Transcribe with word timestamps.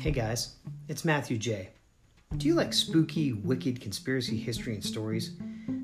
Hey 0.00 0.12
guys, 0.12 0.54
it's 0.88 1.04
Matthew 1.04 1.36
J. 1.36 1.68
Do 2.38 2.48
you 2.48 2.54
like 2.54 2.72
spooky, 2.72 3.34
wicked 3.34 3.82
conspiracy 3.82 4.38
history 4.38 4.72
and 4.72 4.82
stories? 4.82 5.32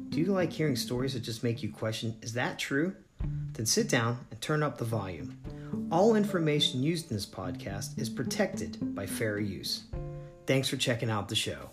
Do 0.08 0.19
you 0.19 0.33
like 0.33 0.51
hearing 0.51 0.74
stories 0.74 1.12
that 1.12 1.21
just 1.21 1.45
make 1.45 1.62
you 1.62 1.71
question, 1.71 2.17
is 2.22 2.33
that 2.33 2.58
true? 2.58 2.94
Then 3.53 3.67
sit 3.67 3.90
down 3.90 4.21
and 4.31 4.40
turn 4.40 4.63
up 4.63 4.79
the 4.79 4.87
volume. 4.87 5.38
All 5.92 6.17
information 6.17 6.83
used 6.83 7.10
in 7.10 7.17
this 7.19 7.26
podcast 7.26 7.99
is 8.01 8.08
protected 8.08 8.94
by 8.94 9.04
fair 9.04 9.38
use. 9.38 9.83
Thanks 10.46 10.71
for 10.71 10.78
checking 10.78 11.10
out 11.10 11.28
the 11.28 11.35
show. 11.35 11.69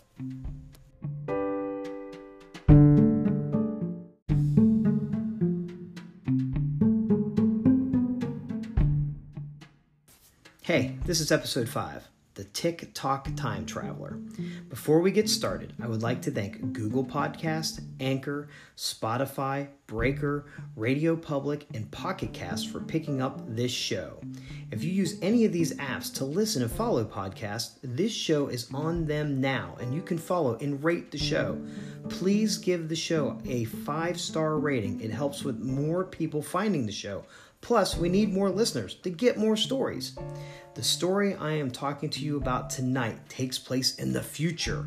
Hey, 10.63 10.97
this 11.05 11.21
is 11.21 11.31
episode 11.31 11.69
5 11.69 12.09
The 12.35 12.45
TikTok 12.45 13.35
Time 13.35 13.63
Traveler. 13.63 14.17
Before 14.67 15.01
we 15.01 15.11
get 15.11 15.29
started, 15.29 15.73
I 15.79 15.87
would 15.87 16.01
like 16.01 16.19
to 16.23 16.31
thank 16.31 16.73
Google 16.73 17.05
Podcast, 17.05 17.81
Anchor, 17.99 18.47
Spotify, 18.75 19.67
Breaker, 19.85 20.45
Radio 20.75 21.15
Public, 21.15 21.67
and 21.75 21.91
Pocket 21.91 22.33
Cast 22.33 22.69
for 22.69 22.79
picking 22.79 23.21
up 23.21 23.43
this 23.55 23.71
show. 23.71 24.19
If 24.71 24.83
you 24.83 24.91
use 24.91 25.19
any 25.21 25.45
of 25.45 25.53
these 25.53 25.75
apps 25.75 26.11
to 26.15 26.25
listen 26.25 26.63
and 26.63 26.71
follow 26.71 27.05
podcasts, 27.05 27.77
this 27.83 28.11
show 28.11 28.47
is 28.47 28.67
on 28.73 29.05
them 29.05 29.39
now, 29.39 29.77
and 29.79 29.93
you 29.93 30.01
can 30.01 30.17
follow 30.17 30.57
and 30.59 30.83
rate 30.83 31.11
the 31.11 31.19
show. 31.19 31.61
Please 32.09 32.57
give 32.57 32.89
the 32.89 32.95
show 32.95 33.37
a 33.45 33.65
five 33.65 34.19
star 34.19 34.57
rating, 34.57 34.99
it 35.01 35.11
helps 35.11 35.43
with 35.43 35.59
more 35.59 36.03
people 36.03 36.41
finding 36.41 36.87
the 36.87 36.91
show. 36.91 37.25
Plus, 37.63 37.95
we 37.95 38.09
need 38.09 38.33
more 38.33 38.49
listeners 38.49 38.95
to 38.95 39.09
get 39.09 39.37
more 39.37 39.55
stories. 39.55 40.17
The 40.75 40.83
story 40.83 41.33
I 41.35 41.53
am 41.53 41.71
talking 41.71 42.09
to 42.09 42.19
you 42.19 42.35
about 42.35 42.69
tonight 42.69 43.29
takes 43.29 43.57
place 43.57 43.95
in 43.95 44.11
the 44.11 44.21
future. 44.21 44.85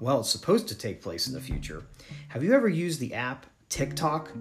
Well, 0.00 0.20
it's 0.20 0.30
supposed 0.30 0.66
to 0.68 0.74
take 0.74 1.02
place 1.02 1.28
in 1.28 1.34
the 1.34 1.40
future. 1.40 1.84
Have 2.28 2.42
you 2.42 2.54
ever 2.54 2.66
used 2.66 2.98
the 2.98 3.12
app 3.12 3.44
TikTok? 3.68 4.32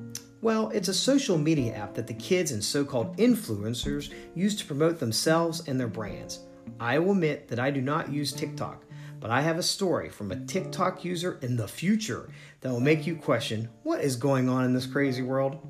Well, 0.42 0.70
it's 0.70 0.88
a 0.88 0.94
social 0.94 1.38
media 1.38 1.74
app 1.76 1.94
that 1.96 2.08
the 2.08 2.14
kids 2.14 2.52
and 2.54 2.64
so 2.64 2.86
called 2.86 3.18
influencers 3.18 4.14
use 4.34 4.56
to 4.56 4.66
promote 4.66 4.98
themselves 4.98 5.68
and 5.68 5.78
their 5.78 5.90
brands. 5.90 6.40
I 6.80 7.00
will 7.00 7.12
admit 7.12 7.50
that 7.50 7.60
I 7.60 7.70
do 7.70 7.82
not 7.82 8.10
use 8.10 8.32
TikTok, 8.32 8.86
but 9.20 9.30
I 9.30 9.42
have 9.42 9.58
a 9.58 9.64
story 9.64 10.08
from 10.08 10.32
a 10.32 10.40
TikTok 10.46 11.04
user 11.04 11.38
in 11.42 11.58
the 11.58 11.68
future 11.68 12.30
that 12.62 12.72
will 12.72 12.80
make 12.80 13.06
you 13.06 13.18
question 13.18 13.68
what 13.84 14.00
is 14.00 14.16
going 14.16 14.48
on 14.48 14.64
in 14.64 14.74
this 14.74 14.86
crazy 14.86 15.22
world. 15.22 15.68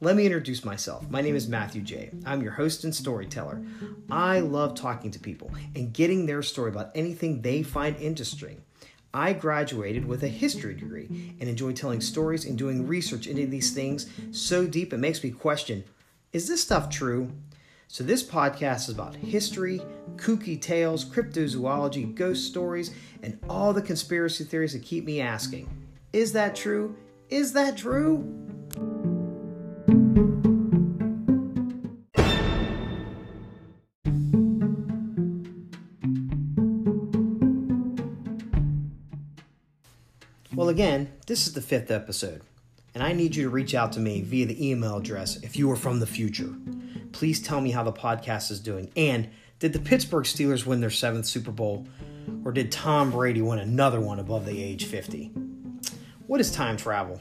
Let 0.00 0.16
me 0.16 0.26
introduce 0.26 0.64
myself. 0.64 1.08
My 1.08 1.20
name 1.20 1.36
is 1.36 1.46
Matthew 1.46 1.80
J. 1.80 2.10
I'm 2.26 2.42
your 2.42 2.52
host 2.52 2.82
and 2.82 2.94
storyteller. 2.94 3.64
I 4.10 4.40
love 4.40 4.74
talking 4.74 5.12
to 5.12 5.20
people 5.20 5.52
and 5.76 5.92
getting 5.92 6.26
their 6.26 6.42
story 6.42 6.70
about 6.70 6.90
anything 6.96 7.40
they 7.40 7.62
find 7.62 7.96
interesting. 7.98 8.62
I 9.14 9.32
graduated 9.32 10.04
with 10.04 10.24
a 10.24 10.28
history 10.28 10.74
degree 10.74 11.36
and 11.40 11.48
enjoy 11.48 11.72
telling 11.72 12.00
stories 12.00 12.44
and 12.44 12.58
doing 12.58 12.88
research 12.88 13.28
into 13.28 13.46
these 13.46 13.72
things 13.72 14.10
so 14.32 14.66
deep 14.66 14.92
it 14.92 14.98
makes 14.98 15.22
me 15.22 15.30
question 15.30 15.84
is 16.32 16.48
this 16.48 16.60
stuff 16.60 16.90
true? 16.90 17.30
So, 17.86 18.02
this 18.02 18.24
podcast 18.24 18.88
is 18.88 18.94
about 18.94 19.14
history, 19.14 19.80
kooky 20.16 20.60
tales, 20.60 21.04
cryptozoology, 21.04 22.12
ghost 22.12 22.48
stories, 22.48 22.92
and 23.22 23.38
all 23.48 23.72
the 23.72 23.80
conspiracy 23.80 24.42
theories 24.42 24.72
that 24.72 24.82
keep 24.82 25.04
me 25.04 25.20
asking 25.20 25.68
is 26.12 26.32
that 26.32 26.56
true? 26.56 26.96
Is 27.28 27.52
that 27.52 27.76
true? 27.76 28.43
Well, 40.54 40.68
again, 40.68 41.12
this 41.26 41.48
is 41.48 41.52
the 41.54 41.60
fifth 41.60 41.90
episode, 41.90 42.42
and 42.94 43.02
I 43.02 43.12
need 43.12 43.34
you 43.34 43.42
to 43.42 43.50
reach 43.50 43.74
out 43.74 43.90
to 43.94 44.00
me 44.00 44.20
via 44.20 44.46
the 44.46 44.70
email 44.70 44.98
address 44.98 45.34
if 45.42 45.56
you 45.56 45.68
are 45.72 45.76
from 45.76 45.98
the 45.98 46.06
future. 46.06 46.54
Please 47.10 47.42
tell 47.42 47.60
me 47.60 47.72
how 47.72 47.82
the 47.82 47.92
podcast 47.92 48.52
is 48.52 48.60
doing. 48.60 48.88
And 48.94 49.30
did 49.58 49.72
the 49.72 49.80
Pittsburgh 49.80 50.24
Steelers 50.24 50.64
win 50.64 50.80
their 50.80 50.90
seventh 50.90 51.26
Super 51.26 51.50
Bowl, 51.50 51.88
or 52.44 52.52
did 52.52 52.70
Tom 52.70 53.10
Brady 53.10 53.42
win 53.42 53.58
another 53.58 54.00
one 54.00 54.20
above 54.20 54.46
the 54.46 54.62
age 54.62 54.84
50? 54.84 55.32
What 56.28 56.40
is 56.40 56.52
time 56.52 56.76
travel? 56.76 57.20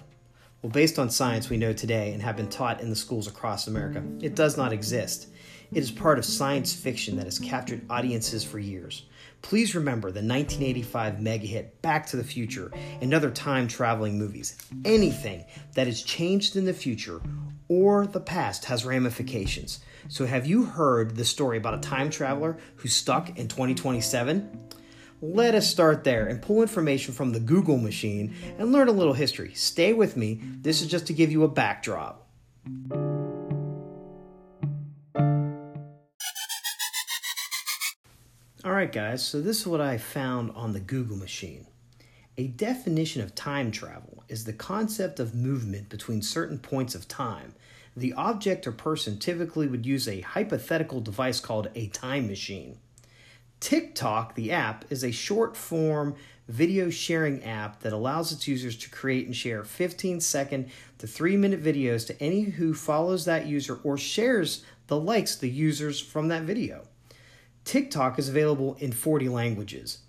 Well, 0.61 0.71
based 0.71 0.99
on 0.99 1.09
science 1.09 1.49
we 1.49 1.57
know 1.57 1.73
today 1.73 2.13
and 2.13 2.21
have 2.21 2.37
been 2.37 2.49
taught 2.49 2.81
in 2.81 2.91
the 2.91 2.95
schools 2.95 3.25
across 3.25 3.65
America, 3.65 4.03
it 4.21 4.35
does 4.35 4.57
not 4.57 4.71
exist. 4.71 5.27
It 5.71 5.79
is 5.79 5.89
part 5.89 6.19
of 6.19 6.25
science 6.25 6.71
fiction 6.71 7.15
that 7.15 7.25
has 7.25 7.39
captured 7.39 7.81
audiences 7.89 8.43
for 8.43 8.59
years. 8.59 9.07
Please 9.43 9.75
remember 9.75 10.07
the 10.07 10.21
1985 10.21 11.21
mega 11.21 11.45
hit 11.45 11.81
Back 11.81 12.07
to 12.07 12.17
the 12.17 12.23
Future 12.23 12.71
and 13.01 13.13
other 13.13 13.29
time 13.29 13.67
traveling 13.67 14.17
movies. 14.17 14.57
Anything 14.85 15.45
that 15.75 15.87
is 15.87 16.01
changed 16.01 16.55
in 16.55 16.65
the 16.65 16.73
future 16.73 17.21
or 17.67 18.07
the 18.07 18.21
past 18.21 18.65
has 18.65 18.85
ramifications. 18.85 19.81
So, 20.07 20.25
have 20.25 20.47
you 20.47 20.63
heard 20.63 21.15
the 21.15 21.25
story 21.25 21.57
about 21.57 21.75
a 21.75 21.81
time 21.81 22.09
traveler 22.09 22.57
who's 22.77 22.95
stuck 22.95 23.37
in 23.37 23.47
2027? 23.47 24.69
Let 25.21 25.55
us 25.55 25.69
start 25.69 26.03
there 26.03 26.25
and 26.25 26.41
pull 26.41 26.61
information 26.61 27.13
from 27.13 27.31
the 27.31 27.39
Google 27.39 27.77
machine 27.77 28.33
and 28.57 28.71
learn 28.71 28.87
a 28.87 28.93
little 28.93 29.13
history. 29.13 29.53
Stay 29.53 29.93
with 29.93 30.17
me. 30.17 30.41
This 30.61 30.81
is 30.81 30.87
just 30.87 31.07
to 31.07 31.13
give 31.13 31.31
you 31.31 31.43
a 31.43 31.47
backdrop. 31.47 32.27
Right, 38.83 38.91
guys, 38.91 39.25
so 39.25 39.39
this 39.39 39.61
is 39.61 39.67
what 39.67 39.79
I 39.79 39.97
found 39.97 40.51
on 40.55 40.73
the 40.73 40.79
Google 40.81 41.15
machine. 41.15 41.67
A 42.37 42.47
definition 42.47 43.21
of 43.21 43.33
time 43.33 43.71
travel 43.71 44.25
is 44.27 44.43
the 44.43 44.51
concept 44.51 45.21
of 45.21 45.33
movement 45.33 45.87
between 45.87 46.21
certain 46.21 46.59
points 46.59 46.93
of 46.93 47.07
time. 47.07 47.53
The 47.95 48.11
object 48.11 48.67
or 48.67 48.73
person 48.73 49.19
typically 49.19 49.67
would 49.67 49.85
use 49.85 50.09
a 50.09 50.19
hypothetical 50.19 50.99
device 50.99 51.39
called 51.39 51.69
a 51.75 51.87
time 51.87 52.27
machine. 52.27 52.77
TikTok, 53.61 54.35
the 54.35 54.51
app, 54.51 54.83
is 54.89 55.05
a 55.05 55.11
short 55.11 55.55
form 55.55 56.15
video 56.49 56.89
sharing 56.89 57.41
app 57.41 57.79
that 57.83 57.93
allows 57.93 58.33
its 58.33 58.49
users 58.49 58.75
to 58.79 58.89
create 58.89 59.27
and 59.27 59.35
share 59.35 59.63
15 59.63 60.19
second 60.19 60.69
to 60.97 61.07
3 61.07 61.37
minute 61.37 61.63
videos 61.63 62.05
to 62.07 62.21
any 62.21 62.41
who 62.41 62.73
follows 62.73 63.23
that 63.23 63.47
user 63.47 63.79
or 63.85 63.97
shares 63.97 64.65
the 64.87 64.99
likes 64.99 65.37
the 65.37 65.49
users 65.49 66.01
from 66.01 66.27
that 66.27 66.41
video. 66.41 66.85
TikTok 67.65 68.19
is 68.19 68.29
available 68.29 68.75
in 68.79 68.91
40 68.91 69.29
languages. 69.29 69.99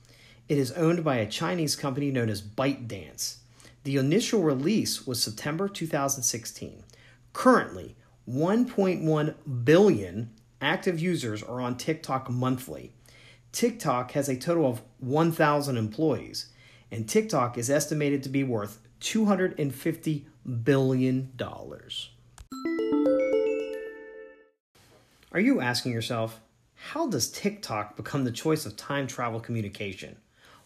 It 0.49 0.59
is 0.59 0.73
owned 0.73 1.05
by 1.05 1.17
a 1.17 1.27
Chinese 1.27 1.77
company 1.77 2.11
known 2.11 2.29
as 2.29 2.43
ByteDance. 2.43 3.37
The 3.85 3.97
initial 3.97 4.43
release 4.43 5.07
was 5.07 5.23
September 5.23 5.69
2016. 5.69 6.85
Currently, 7.33 7.97
1.1 8.29 9.35
billion 9.65 10.31
active 10.61 10.99
users 10.99 11.43
are 11.43 11.61
on 11.61 11.77
TikTok 11.77 12.31
monthly. 12.31 12.93
TikTok 13.53 14.13
has 14.13 14.29
a 14.29 14.37
total 14.37 14.67
of 14.67 14.83
1,000 14.99 15.77
employees, 15.77 16.47
and 16.91 17.09
TikTok 17.09 17.57
is 17.57 17.71
estimated 17.71 18.23
to 18.23 18.29
be 18.29 18.43
worth 18.43 18.81
$250 19.01 20.25
billion. 20.65 21.33
Are 25.33 25.41
you 25.41 25.61
asking 25.61 25.93
yourself, 25.93 26.41
how 26.91 27.07
does 27.07 27.31
TikTok 27.31 27.97
become 27.97 28.25
the 28.25 28.31
choice 28.31 28.67
of 28.67 28.77
time 28.77 29.07
travel 29.07 29.41
communication? 29.41 30.17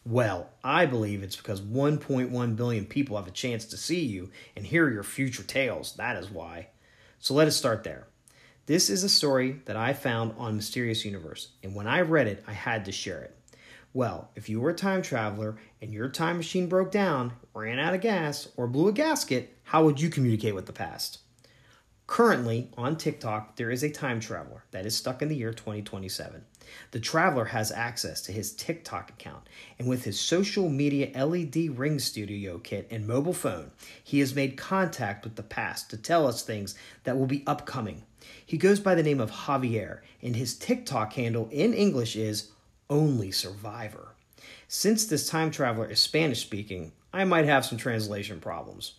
Well, 0.05 0.51
I 0.65 0.84
believe 0.84 1.23
it's 1.23 1.37
because 1.37 1.61
1.1 1.61 2.56
billion 2.56 2.87
people 2.87 3.17
have 3.17 3.29
a 3.29 3.31
chance 3.31 3.65
to 3.67 3.77
see 3.77 4.01
you 4.01 4.31
and 4.56 4.67
hear 4.67 4.91
your 4.91 5.05
future 5.05 5.45
tales. 5.45 5.95
That 5.95 6.17
is 6.17 6.29
why. 6.29 6.71
So 7.21 7.34
let 7.34 7.47
us 7.47 7.56
start 7.56 7.85
there. 7.85 8.09
This 8.67 8.91
is 8.91 9.05
a 9.05 9.09
story 9.09 9.61
that 9.67 9.76
I 9.76 9.93
found 9.93 10.35
on 10.37 10.56
Mysterious 10.56 11.05
Universe, 11.05 11.50
and 11.62 11.73
when 11.73 11.87
I 11.87 12.00
read 12.00 12.26
it, 12.26 12.43
I 12.49 12.53
had 12.53 12.85
to 12.87 12.93
share 12.93 13.23
it. 13.23 13.37
Well, 13.94 14.31
if 14.35 14.49
you 14.49 14.61
were 14.61 14.70
a 14.70 14.75
time 14.75 15.03
traveler 15.03 15.56
and 15.81 15.93
your 15.93 16.09
time 16.09 16.37
machine 16.37 16.69
broke 16.69 16.91
down, 16.91 17.32
ran 17.55 17.79
out 17.79 17.94
of 17.94 18.00
gas, 18.00 18.49
or 18.56 18.67
blew 18.67 18.88
a 18.88 18.93
gasket, 18.93 19.56
how 19.62 19.85
would 19.85 20.00
you 20.00 20.11
communicate 20.11 20.56
with 20.56 20.67
the 20.67 20.73
past? 20.73 21.20
Currently, 22.08 22.70
on 22.75 22.96
TikTok, 22.96 23.56
there 23.56 23.70
is 23.70 23.82
a 23.82 23.90
time 23.90 24.19
traveler 24.19 24.64
that 24.70 24.87
is 24.87 24.96
stuck 24.96 25.20
in 25.20 25.28
the 25.28 25.37
year 25.37 25.52
2027. 25.52 26.43
The 26.90 27.00
traveler 27.00 27.44
has 27.44 27.70
access 27.70 28.22
to 28.22 28.32
his 28.32 28.55
TikTok 28.55 29.10
account, 29.10 29.46
and 29.78 29.87
with 29.87 30.05
his 30.05 30.19
social 30.19 30.70
media 30.70 31.10
LED 31.14 31.78
ring 31.78 31.99
studio 31.99 32.58
kit 32.58 32.88
and 32.90 33.06
mobile 33.06 33.34
phone, 33.34 33.72
he 34.02 34.20
has 34.20 34.34
made 34.34 34.56
contact 34.56 35.22
with 35.22 35.37
the 35.37 35.43
past 35.43 35.90
to 35.90 35.99
tell 35.99 36.26
us 36.26 36.43
things 36.43 36.75
that 37.05 37.19
will 37.19 37.26
be 37.26 37.44
upcoming. 37.46 38.05
He 38.44 38.56
goes 38.56 38.81
by 38.81 38.94
the 38.94 39.02
name 39.02 39.20
of 39.20 39.31
Javier, 39.31 40.00
and 40.22 40.34
his 40.34 40.56
TikTok 40.56 41.12
handle 41.12 41.50
in 41.52 41.75
English 41.75 42.16
is 42.16 42.52
Only 42.88 43.31
Survivor. 43.31 44.14
Since 44.66 45.05
this 45.05 45.28
time 45.28 45.50
traveler 45.50 45.90
is 45.90 46.00
Spanish 46.00 46.40
speaking, 46.40 46.93
I 47.12 47.25
might 47.25 47.44
have 47.44 47.66
some 47.66 47.76
translation 47.76 48.40
problems. 48.40 48.94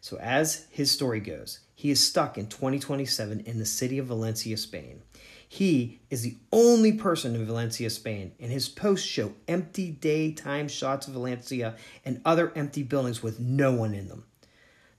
So, 0.00 0.16
as 0.18 0.66
his 0.70 0.90
story 0.90 1.20
goes, 1.20 1.60
he 1.74 1.90
is 1.90 2.04
stuck 2.04 2.38
in 2.38 2.46
2027 2.46 3.40
in 3.40 3.58
the 3.58 3.66
city 3.66 3.98
of 3.98 4.06
Valencia, 4.06 4.56
Spain. 4.56 5.02
He 5.46 6.00
is 6.10 6.22
the 6.22 6.36
only 6.52 6.92
person 6.92 7.34
in 7.34 7.44
Valencia, 7.44 7.90
Spain, 7.90 8.32
and 8.38 8.52
his 8.52 8.68
posts 8.68 9.06
show 9.06 9.34
empty 9.48 9.90
daytime 9.90 10.68
shots 10.68 11.06
of 11.06 11.14
Valencia 11.14 11.74
and 12.04 12.20
other 12.24 12.52
empty 12.54 12.82
buildings 12.82 13.22
with 13.22 13.40
no 13.40 13.72
one 13.72 13.92
in 13.92 14.08
them. 14.08 14.24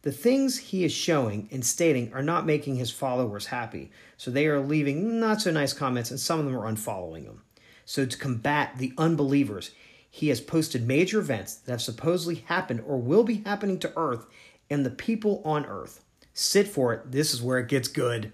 The 0.03 0.11
things 0.11 0.57
he 0.57 0.83
is 0.83 0.91
showing 0.91 1.47
and 1.51 1.65
stating 1.65 2.11
are 2.13 2.23
not 2.23 2.45
making 2.45 2.75
his 2.75 2.91
followers 2.91 3.45
happy, 3.47 3.91
so 4.17 4.29
they 4.29 4.47
are 4.47 4.59
leaving 4.59 5.19
not 5.19 5.41
so 5.41 5.51
nice 5.51 5.73
comments 5.73 6.11
and 6.11 6.19
some 6.19 6.39
of 6.39 6.45
them 6.45 6.57
are 6.57 6.71
unfollowing 6.71 7.23
him. 7.23 7.43
So, 7.85 8.05
to 8.05 8.17
combat 8.17 8.77
the 8.77 8.93
unbelievers, 8.97 9.71
he 10.09 10.27
has 10.27 10.41
posted 10.41 10.85
major 10.85 11.19
events 11.19 11.55
that 11.55 11.71
have 11.71 11.81
supposedly 11.81 12.35
happened 12.47 12.83
or 12.85 12.97
will 12.97 13.23
be 13.23 13.43
happening 13.45 13.79
to 13.79 13.93
Earth 13.95 14.25
and 14.71 14.85
the 14.85 14.89
people 14.89 15.41
on 15.43 15.65
Earth. 15.65 16.03
Sit 16.33 16.65
for 16.65 16.93
it, 16.93 17.11
this 17.11 17.33
is 17.33 17.41
where 17.41 17.59
it 17.59 17.67
gets 17.67 17.89
good. 17.89 18.31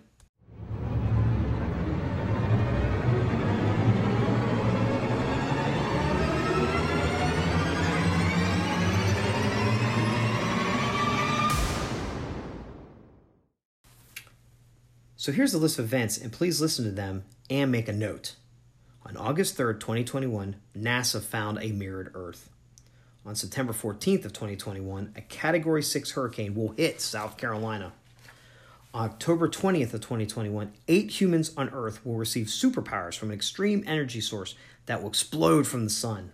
So 15.15 15.33
here's 15.33 15.51
the 15.51 15.57
list 15.57 15.79
of 15.79 15.85
events, 15.85 16.17
and 16.17 16.31
please 16.31 16.61
listen 16.61 16.85
to 16.85 16.91
them 16.91 17.25
and 17.49 17.71
make 17.71 17.89
a 17.89 17.93
note. 17.93 18.35
On 19.03 19.17
August 19.17 19.57
3rd, 19.57 19.79
2021, 19.79 20.55
NASA 20.77 21.19
found 21.19 21.57
a 21.61 21.71
mirrored 21.71 22.11
Earth. 22.13 22.49
On 23.27 23.35
September 23.35 23.73
14th 23.73 24.23
of 24.23 24.31
2021, 24.31 25.11
a 25.17 25.19
Category 25.19 25.83
6 25.83 26.11
hurricane 26.11 26.55
will 26.55 26.69
hit 26.77 27.01
South 27.01 27.35
Carolina. 27.35 27.91
On 28.93 29.03
October 29.03 29.49
20th 29.49 29.93
of 29.93 29.99
2021, 29.99 30.71
eight 30.87 31.19
humans 31.19 31.51
on 31.57 31.67
Earth 31.71 32.05
will 32.05 32.15
receive 32.15 32.47
superpowers 32.47 33.17
from 33.17 33.27
an 33.27 33.35
extreme 33.35 33.83
energy 33.85 34.21
source 34.21 34.55
that 34.85 35.01
will 35.01 35.09
explode 35.09 35.67
from 35.67 35.83
the 35.83 35.89
sun. 35.89 36.31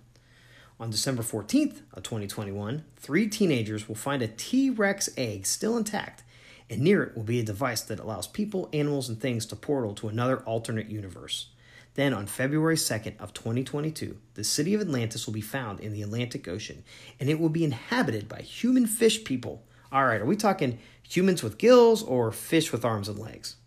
On 0.79 0.91
December 0.91 1.23
14th 1.23 1.81
of 1.95 2.03
2021, 2.03 2.85
three 2.95 3.27
teenagers 3.27 3.87
will 3.87 3.95
find 3.95 4.21
a 4.21 4.27
T-Rex 4.27 5.09
egg 5.17 5.47
still 5.47 5.75
intact 5.75 6.21
and 6.69 6.81
near 6.81 7.01
it 7.01 7.15
will 7.15 7.23
be 7.23 7.39
a 7.39 7.43
device 7.43 7.81
that 7.81 7.99
allows 7.99 8.27
people, 8.27 8.69
animals, 8.71 9.09
and 9.09 9.19
things 9.19 9.47
to 9.47 9.55
portal 9.55 9.95
to 9.95 10.09
another 10.09 10.41
alternate 10.41 10.91
universe. 10.91 11.47
Then 11.95 12.13
on 12.13 12.25
February 12.25 12.75
2nd 12.75 13.19
of 13.19 13.33
2022, 13.33 14.17
the 14.33 14.43
city 14.43 14.73
of 14.73 14.81
Atlantis 14.81 15.25
will 15.25 15.33
be 15.33 15.41
found 15.41 15.79
in 15.79 15.93
the 15.93 16.01
Atlantic 16.01 16.47
Ocean, 16.47 16.83
and 17.19 17.29
it 17.29 17.39
will 17.39 17.49
be 17.49 17.63
inhabited 17.63 18.27
by 18.27 18.41
human 18.41 18.87
fish 18.87 19.23
people. 19.23 19.63
All 19.91 20.05
right, 20.05 20.21
are 20.21 20.25
we 20.25 20.35
talking 20.35 20.79
humans 21.03 21.43
with 21.43 21.57
gills 21.57 22.01
or 22.01 22.31
fish 22.31 22.71
with 22.71 22.83
arms 22.83 23.07
and 23.07 23.19
legs? 23.19 23.57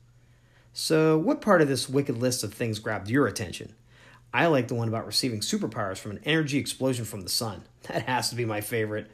So, 0.73 1.17
what 1.17 1.41
part 1.41 1.63
of 1.63 1.69
this 1.69 1.89
wicked 1.89 2.19
list 2.19 2.43
of 2.43 2.53
things 2.53 2.81
grabbed 2.81 3.09
your 3.09 3.27
attention? 3.27 3.75
I 4.35 4.47
like 4.47 4.69
the 4.69 4.75
one 4.75 4.89
about 4.89 5.07
receiving 5.07 5.41
superpowers 5.41 5.99
from 5.99 6.11
an 6.11 6.21
energy 6.25 6.59
explosion 6.59 7.05
from 7.05 7.23
the 7.23 7.29
sun. 7.29 7.63
That 7.87 8.03
has 8.03 8.31
to 8.31 8.37
be 8.37 8.45
my 8.45 8.61
favorite. 8.61 9.09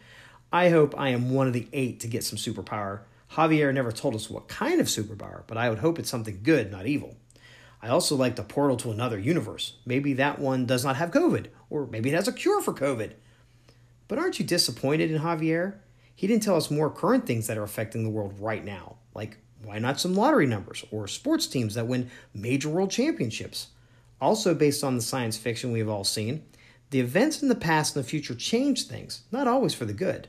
I 0.50 0.70
hope 0.70 0.98
I 0.98 1.10
am 1.10 1.30
one 1.30 1.46
of 1.46 1.52
the 1.52 1.68
eight 1.74 2.00
to 2.00 2.08
get 2.08 2.24
some 2.24 2.38
superpower 2.38 3.00
Javier 3.34 3.72
never 3.72 3.92
told 3.92 4.14
us 4.14 4.28
what 4.28 4.46
kind 4.46 4.78
of 4.78 4.88
superpower, 4.88 5.42
but 5.46 5.56
I 5.56 5.70
would 5.70 5.78
hope 5.78 5.98
it's 5.98 6.10
something 6.10 6.40
good, 6.42 6.70
not 6.70 6.86
evil. 6.86 7.16
I 7.82 7.88
also 7.88 8.14
like 8.14 8.37
the 8.37 8.44
portal 8.44 8.76
to 8.79 8.93
another 8.93 9.19
universe. 9.19 9.75
Maybe 9.84 10.12
that 10.14 10.38
one 10.38 10.67
does 10.67 10.84
not 10.84 10.96
have 10.96 11.11
COVID, 11.11 11.46
or 11.69 11.87
maybe 11.87 12.11
it 12.11 12.14
has 12.14 12.29
a 12.29 12.32
cure 12.32 12.62
for 12.62 12.73
COVID. 12.73 13.12
But 14.06 14.19
aren't 14.19 14.38
you 14.38 14.44
disappointed 14.44 15.11
in 15.11 15.20
Javier? 15.20 15.75
He 16.14 16.29
didn't 16.29 16.44
tell 16.44 16.56
us 16.56 16.70
more 16.70 16.90
current 16.90 17.26
things 17.26 17.49
that 17.49 17.58
are 17.58 17.64
affecting 17.64 18.05
the 18.05 18.11
world 18.11 18.38
right 18.38 18.64
now, 18.64 18.96
like 19.14 19.38
why 19.64 19.79
not 19.79 20.00
some 20.00 20.14
lottery 20.14 20.46
numbers 20.46 20.84
or 20.90 21.08
sports 21.08 21.46
teams 21.46 21.75
that 21.75 21.87
win 21.87 22.11
major 22.34 22.69
world 22.69 22.90
championships? 22.90 23.69
Also, 24.20 24.55
based 24.55 24.84
on 24.84 24.96
the 24.96 25.02
science 25.02 25.37
fiction 25.37 25.73
we've 25.73 25.88
all 25.88 26.05
seen, 26.05 26.44
the 26.90 27.00
events 27.00 27.43
in 27.43 27.49
the 27.49 27.55
past 27.55 27.96
and 27.96 28.05
the 28.05 28.08
future 28.08 28.34
change 28.34 28.87
things, 28.87 29.23
not 29.32 29.49
always 29.49 29.75
for 29.75 29.84
the 29.84 29.93
good. 29.93 30.29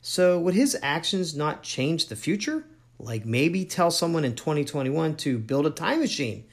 So, 0.00 0.38
would 0.38 0.54
his 0.54 0.78
actions 0.82 1.36
not 1.36 1.62
change 1.62 2.06
the 2.06 2.16
future? 2.16 2.64
Like 2.98 3.26
maybe 3.26 3.64
tell 3.64 3.90
someone 3.90 4.24
in 4.24 4.34
2021 4.34 5.16
to 5.16 5.38
build 5.38 5.66
a 5.66 5.70
time 5.70 6.00
machine 6.00 6.44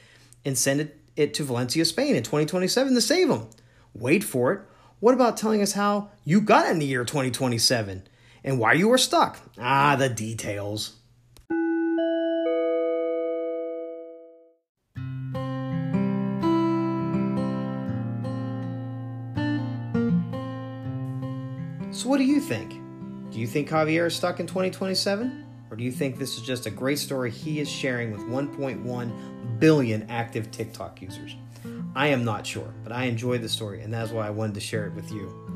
and 0.45 0.57
send 0.57 0.79
it, 0.79 0.99
it 1.15 1.33
to 1.33 1.43
Valencia, 1.43 1.83
Spain 1.83 2.15
in 2.15 2.23
2027 2.23 2.93
to 2.93 3.01
save 3.01 3.27
them. 3.27 3.49
Wait 3.93 4.23
for 4.23 4.53
it. 4.53 4.61
What 4.99 5.13
about 5.13 5.37
telling 5.37 5.61
us 5.61 5.73
how 5.73 6.11
you 6.23 6.39
got 6.39 6.69
in 6.69 6.79
the 6.79 6.85
year 6.85 7.03
2027 7.03 8.07
and 8.43 8.59
why 8.59 8.73
you 8.73 8.87
were 8.87 8.97
stuck? 8.97 9.39
Ah, 9.59 9.95
the 9.97 10.09
details. 10.09 10.95
So, 21.91 22.09
what 22.09 22.17
do 22.17 22.25
you 22.25 22.41
think? 22.41 22.81
Do 23.31 23.39
you 23.39 23.47
think 23.47 23.69
Javier 23.69 24.07
is 24.07 24.15
stuck 24.15 24.39
in 24.39 24.47
2027? 24.47 25.44
Or 25.75 25.77
do 25.77 25.83
you 25.83 25.91
think 25.91 26.17
this 26.17 26.37
is 26.37 26.41
just 26.41 26.67
a 26.67 26.69
great 26.69 26.99
story 26.99 27.29
he 27.29 27.59
is 27.59 27.69
sharing 27.69 28.13
with 28.13 28.21
1.1 28.21 29.59
billion 29.59 30.09
active 30.09 30.49
TikTok 30.49 31.01
users? 31.01 31.35
I 31.93 32.07
am 32.07 32.23
not 32.23 32.47
sure, 32.47 32.73
but 32.81 32.93
I 32.93 33.03
enjoy 33.07 33.39
the 33.39 33.49
story, 33.49 33.81
and 33.81 33.93
that's 33.93 34.13
why 34.13 34.25
I 34.25 34.29
wanted 34.29 34.53
to 34.53 34.61
share 34.61 34.87
it 34.87 34.93
with 34.93 35.11
you. 35.11 35.53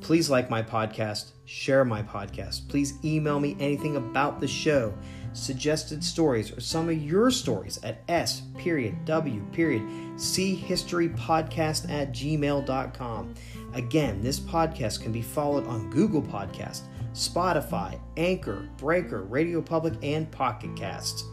Please 0.00 0.28
like 0.28 0.50
my 0.50 0.60
podcast, 0.60 1.34
share 1.44 1.84
my 1.84 2.02
podcast. 2.02 2.68
Please 2.68 2.94
email 3.04 3.38
me 3.38 3.56
anything 3.60 3.94
about 3.94 4.40
the 4.40 4.48
show, 4.48 4.92
suggested 5.34 6.02
stories, 6.02 6.50
or 6.50 6.58
some 6.58 6.88
of 6.88 7.00
your 7.00 7.30
stories 7.30 7.78
at 7.84 8.02
s 8.08 8.42
period 8.58 9.04
w 9.04 9.40
period 9.52 9.84
c 10.16 10.56
history 10.56 11.10
podcast 11.10 11.88
at 11.88 12.10
gmail.com. 12.10 13.34
Again, 13.74 14.20
this 14.20 14.40
podcast 14.40 15.00
can 15.00 15.12
be 15.12 15.22
followed 15.22 15.68
on 15.68 15.90
Google 15.90 16.22
Podcast, 16.22 16.88
Spotify, 17.12 18.00
Anchor, 18.16 18.68
Breaker, 18.76 19.22
Radio 19.22 19.60
Public, 19.60 19.94
and 20.02 20.30
Pocket 20.30 20.74
Casts. 20.76 21.24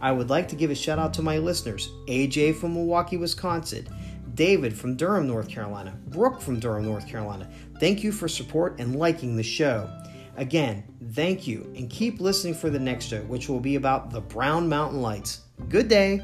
I 0.00 0.12
would 0.12 0.30
like 0.30 0.48
to 0.48 0.56
give 0.56 0.70
a 0.70 0.74
shout 0.74 0.98
out 0.98 1.14
to 1.14 1.22
my 1.22 1.38
listeners 1.38 1.90
AJ 2.06 2.56
from 2.56 2.74
Milwaukee, 2.74 3.16
Wisconsin, 3.16 3.88
David 4.34 4.76
from 4.76 4.96
Durham, 4.96 5.26
North 5.26 5.48
Carolina, 5.48 5.96
Brooke 6.08 6.40
from 6.40 6.58
Durham, 6.58 6.84
North 6.84 7.08
Carolina. 7.08 7.48
Thank 7.80 8.02
you 8.02 8.12
for 8.12 8.28
support 8.28 8.80
and 8.80 8.96
liking 8.96 9.36
the 9.36 9.42
show. 9.42 9.88
Again, 10.36 10.82
thank 11.12 11.46
you 11.46 11.72
and 11.76 11.88
keep 11.88 12.20
listening 12.20 12.54
for 12.54 12.68
the 12.68 12.78
next 12.78 13.06
show, 13.06 13.22
which 13.22 13.48
will 13.48 13.60
be 13.60 13.76
about 13.76 14.10
the 14.10 14.20
Brown 14.20 14.68
Mountain 14.68 15.00
Lights. 15.00 15.42
Good 15.68 15.88
day. 15.88 16.20